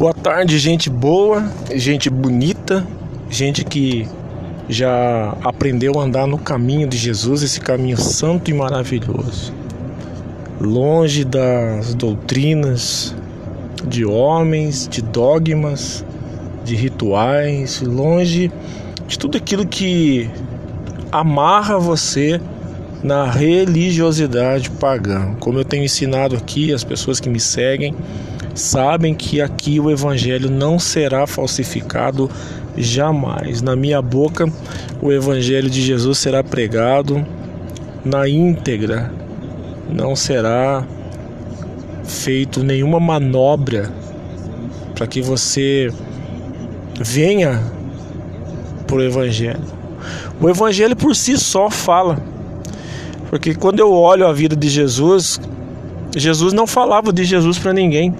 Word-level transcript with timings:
Boa 0.00 0.14
tarde, 0.14 0.58
gente 0.58 0.88
boa, 0.88 1.52
gente 1.74 2.08
bonita, 2.08 2.86
gente 3.28 3.62
que 3.62 4.08
já 4.66 5.36
aprendeu 5.44 6.00
a 6.00 6.04
andar 6.04 6.26
no 6.26 6.38
caminho 6.38 6.88
de 6.88 6.96
Jesus, 6.96 7.42
esse 7.42 7.60
caminho 7.60 7.98
santo 7.98 8.50
e 8.50 8.54
maravilhoso. 8.54 9.52
Longe 10.58 11.22
das 11.22 11.92
doutrinas 11.92 13.14
de 13.86 14.06
homens, 14.06 14.88
de 14.88 15.02
dogmas, 15.02 16.02
de 16.64 16.74
rituais, 16.74 17.82
longe 17.82 18.50
de 19.06 19.18
tudo 19.18 19.36
aquilo 19.36 19.66
que 19.66 20.30
amarra 21.12 21.78
você 21.78 22.40
na 23.02 23.30
religiosidade 23.30 24.70
pagã. 24.70 25.34
Como 25.38 25.58
eu 25.58 25.64
tenho 25.66 25.84
ensinado 25.84 26.34
aqui, 26.34 26.72
as 26.72 26.82
pessoas 26.82 27.20
que 27.20 27.28
me 27.28 27.38
seguem, 27.38 27.94
sabem 28.60 29.14
que 29.14 29.40
aqui 29.40 29.80
o 29.80 29.90
evangelho 29.90 30.50
não 30.50 30.78
será 30.78 31.26
falsificado 31.26 32.30
jamais. 32.76 33.62
Na 33.62 33.74
minha 33.74 34.00
boca, 34.02 34.46
o 35.00 35.10
evangelho 35.10 35.70
de 35.70 35.80
Jesus 35.80 36.18
será 36.18 36.44
pregado 36.44 37.24
na 38.04 38.28
íntegra. 38.28 39.12
Não 39.88 40.14
será 40.14 40.84
feito 42.04 42.62
nenhuma 42.62 43.00
manobra 43.00 43.90
para 44.94 45.06
que 45.06 45.22
você 45.22 45.90
venha 47.00 47.60
para 48.86 48.96
o 48.96 49.02
evangelho. 49.02 49.64
O 50.40 50.48
evangelho 50.48 50.94
por 50.94 51.16
si 51.16 51.38
só 51.38 51.70
fala. 51.70 52.18
Porque 53.30 53.54
quando 53.54 53.80
eu 53.80 53.92
olho 53.92 54.26
a 54.26 54.32
vida 54.32 54.56
de 54.56 54.68
Jesus, 54.68 55.40
Jesus 56.16 56.52
não 56.52 56.66
falava 56.66 57.12
de 57.12 57.24
Jesus 57.24 57.58
para 57.58 57.72
ninguém. 57.72 58.14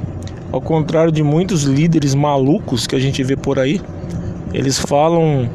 Ao 0.52 0.60
contrário 0.60 1.12
de 1.12 1.22
muitos 1.22 1.62
líderes 1.62 2.14
malucos 2.14 2.86
que 2.86 2.96
a 2.96 2.98
gente 2.98 3.22
vê 3.22 3.36
por 3.36 3.58
aí, 3.58 3.80
eles 4.52 4.78
falam 4.78 5.48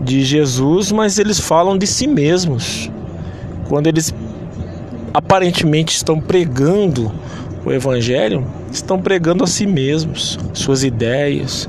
de 0.00 0.24
Jesus, 0.24 0.90
mas 0.90 1.18
eles 1.18 1.38
falam 1.38 1.78
de 1.78 1.86
si 1.86 2.06
mesmos. 2.06 2.90
Quando 3.68 3.86
eles 3.86 4.12
aparentemente 5.12 5.94
estão 5.94 6.20
pregando 6.20 7.10
o 7.64 7.72
Evangelho, 7.72 8.44
estão 8.70 9.00
pregando 9.00 9.44
a 9.44 9.46
si 9.46 9.66
mesmos, 9.66 10.38
suas 10.52 10.82
ideias, 10.82 11.68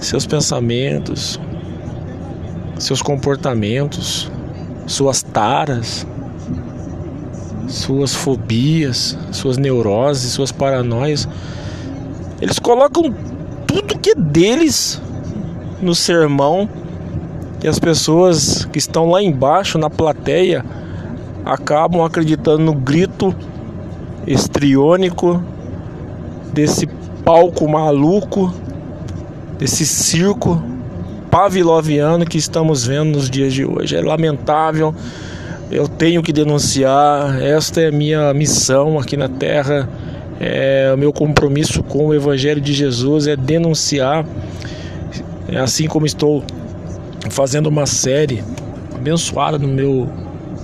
seus 0.00 0.26
pensamentos, 0.26 1.40
seus 2.78 3.00
comportamentos, 3.00 4.30
suas 4.86 5.22
taras 5.22 6.06
suas 7.68 8.14
fobias, 8.14 9.16
suas 9.30 9.56
neuroses, 9.56 10.32
suas 10.32 10.52
paranoias. 10.52 11.28
Eles 12.40 12.58
colocam 12.58 13.14
tudo 13.66 13.98
que 13.98 14.10
é 14.10 14.14
deles 14.14 15.00
no 15.80 15.94
sermão 15.94 16.68
e 17.62 17.68
as 17.68 17.78
pessoas 17.78 18.64
que 18.66 18.78
estão 18.78 19.08
lá 19.10 19.22
embaixo 19.22 19.78
na 19.78 19.88
plateia 19.88 20.64
acabam 21.44 22.02
acreditando 22.02 22.58
no 22.58 22.74
grito 22.74 23.34
estriônico 24.26 25.42
desse 26.52 26.86
palco 27.24 27.68
maluco, 27.68 28.52
desse 29.58 29.86
circo 29.86 30.62
pavloviano 31.30 32.26
que 32.26 32.36
estamos 32.36 32.86
vendo 32.86 33.12
nos 33.12 33.30
dias 33.30 33.54
de 33.54 33.64
hoje. 33.64 33.96
É 33.96 34.02
lamentável 34.02 34.94
eu 35.72 35.88
tenho 35.88 36.22
que 36.22 36.32
denunciar, 36.32 37.40
esta 37.42 37.80
é 37.80 37.88
a 37.88 37.92
minha 37.92 38.32
missão 38.34 38.98
aqui 38.98 39.16
na 39.16 39.28
Terra, 39.28 39.88
é 40.38 40.92
o 40.94 40.98
meu 40.98 41.12
compromisso 41.12 41.82
com 41.82 42.08
o 42.08 42.14
Evangelho 42.14 42.60
de 42.60 42.74
Jesus 42.74 43.26
é 43.26 43.34
denunciar, 43.34 44.26
é 45.48 45.58
assim 45.58 45.86
como 45.86 46.04
estou 46.04 46.44
fazendo 47.30 47.68
uma 47.68 47.86
série 47.86 48.44
abençoada 48.94 49.58
no 49.58 49.66
meu, 49.66 50.08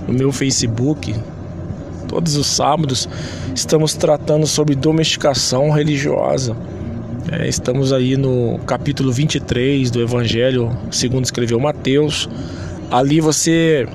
no 0.07 0.13
meu 0.13 0.31
Facebook, 0.31 1.15
todos 2.07 2.35
os 2.35 2.45
sábados, 2.45 3.09
estamos 3.55 3.95
tratando 3.95 4.45
sobre 4.45 4.75
domesticação 4.75 5.71
religiosa. 5.71 6.55
É, 7.31 7.47
estamos 7.47 7.91
aí 7.93 8.15
no 8.15 8.59
capítulo 8.65 9.11
23 9.11 9.91
do 9.91 10.01
Evangelho, 10.01 10.75
segundo 10.91 11.25
escreveu 11.25 11.59
Mateus. 11.59 12.27
Ali 12.89 13.21
você 13.21 13.87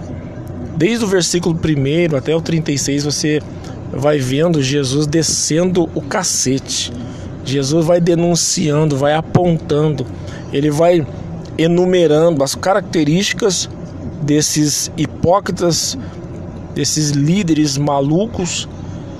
Desde 0.76 1.04
o 1.04 1.08
versículo 1.08 1.54
1 1.54 2.16
até 2.16 2.34
o 2.34 2.40
36 2.40 3.04
você 3.04 3.40
vai 3.92 4.18
vendo 4.18 4.62
Jesus 4.62 5.06
descendo 5.06 5.88
o 5.94 6.00
cacete. 6.00 6.92
Jesus 7.44 7.86
vai 7.86 8.00
denunciando, 8.00 8.96
vai 8.96 9.14
apontando, 9.14 10.06
ele 10.52 10.70
vai 10.70 11.06
enumerando 11.56 12.42
as 12.42 12.54
características 12.54 13.68
desses 14.22 14.90
hipócritas, 14.96 15.96
desses 16.74 17.10
líderes 17.10 17.76
malucos 17.76 18.68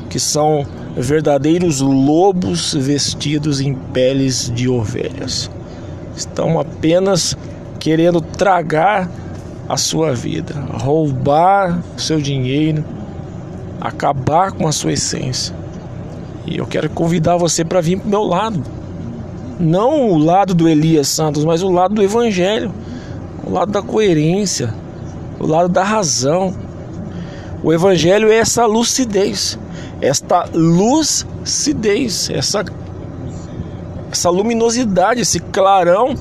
que 0.08 0.18
são 0.18 0.66
verdadeiros 0.96 1.80
lobos 1.80 2.74
vestidos 2.74 3.60
em 3.60 3.74
peles 3.74 4.50
de 4.54 4.68
ovelhas. 4.68 5.50
Estão 6.16 6.58
apenas 6.58 7.36
querendo 7.78 8.20
tragar 8.20 9.10
a 9.68 9.76
sua 9.76 10.14
vida, 10.14 10.54
roubar 10.72 11.82
o 11.96 12.00
seu 12.00 12.20
dinheiro, 12.20 12.84
acabar 13.80 14.52
com 14.52 14.68
a 14.68 14.72
sua 14.72 14.92
essência. 14.92 15.54
E 16.46 16.58
eu 16.58 16.66
quero 16.66 16.90
convidar 16.90 17.36
você 17.36 17.64
para 17.64 17.80
vir 17.80 17.98
para 17.98 18.06
o 18.06 18.10
meu 18.10 18.22
lado. 18.22 18.62
Não 19.58 20.10
o 20.10 20.18
lado 20.18 20.54
do 20.54 20.68
Elias 20.68 21.08
Santos, 21.08 21.44
mas 21.44 21.62
o 21.62 21.70
lado 21.70 21.94
do 21.94 22.02
Evangelho, 22.02 22.72
o 23.46 23.50
lado 23.50 23.72
da 23.72 23.80
coerência, 23.80 24.74
o 25.38 25.46
lado 25.46 25.68
da 25.68 25.82
razão. 25.82 26.54
O 27.62 27.72
Evangelho 27.72 28.30
é 28.30 28.36
essa 28.36 28.66
lucidez, 28.66 29.58
esta 30.02 30.46
lucidez, 30.52 32.28
essa, 32.28 32.62
essa 34.12 34.28
luminosidade, 34.28 35.22
esse 35.22 35.40
clarão 35.40 36.14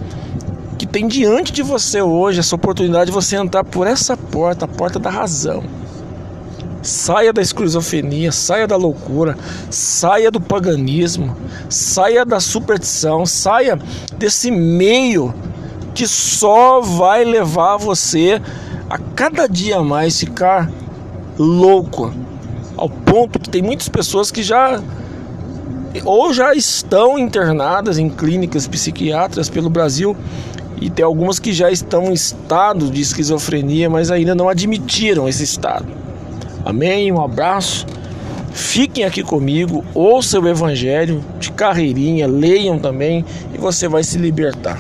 tem 0.85 1.07
diante 1.07 1.51
de 1.51 1.61
você 1.61 2.01
hoje 2.01 2.39
essa 2.39 2.55
oportunidade 2.55 3.05
de 3.07 3.11
você 3.11 3.35
entrar 3.35 3.63
por 3.63 3.88
essa 3.88 4.17
porta, 4.17 4.66
a 4.66 4.67
porta 4.67 4.99
da 4.99 5.09
razão. 5.09 5.63
Saia 6.81 7.31
da 7.31 7.41
esquizofrenia, 7.41 8.31
saia 8.31 8.67
da 8.67 8.75
loucura, 8.75 9.38
saia 9.69 10.29
do 10.29 10.41
paganismo, 10.41 11.38
saia 11.69 12.25
da 12.25 12.39
superstição, 12.39 13.25
saia 13.25 13.79
desse 14.17 14.51
meio 14.51 15.33
que 15.94 16.07
só 16.07 16.81
vai 16.81 17.23
levar 17.23 17.77
você 17.77 18.41
a 18.89 18.97
cada 18.97 19.47
dia 19.47 19.81
mais 19.81 20.19
ficar 20.19 20.69
louco, 21.38 22.13
ao 22.75 22.89
ponto 22.89 23.39
que 23.39 23.50
tem 23.50 23.61
muitas 23.61 23.88
pessoas 23.88 24.31
que 24.31 24.44
já 24.44 24.81
ou 26.03 26.33
já 26.33 26.53
estão 26.53 27.19
internadas 27.19 27.97
em 28.00 28.09
clínicas 28.09 28.67
psiquiátricas 28.67 29.50
pelo 29.50 29.69
Brasil 29.69 30.17
e 30.81 30.89
tem 30.89 31.03
algumas 31.03 31.39
que 31.39 31.53
já 31.53 31.72
estão 31.72 32.06
em 32.06 32.13
estado 32.13 32.89
de 32.89 33.01
esquizofrenia, 33.01 33.89
mas 33.89 34.11
ainda 34.11 34.35
não 34.35 34.50
admitiram 34.50 35.28
esse 35.28 35.44
estado. 35.44 35.88
Amém? 36.66 37.11
Um 37.11 37.22
abraço. 37.22 37.85
Fiquem 38.53 39.03
aqui 39.03 39.23
comigo, 39.23 39.83
ouçam 39.94 40.41
o 40.41 40.47
Evangelho 40.47 41.23
de 41.39 41.51
carreirinha, 41.51 42.28
leiam 42.28 42.78
também 42.78 43.25
e 43.53 43.57
você 43.57 43.88
vai 43.88 44.03
se 44.03 44.17
libertar. 44.17 44.79